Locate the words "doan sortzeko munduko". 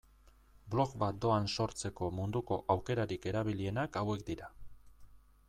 1.25-2.59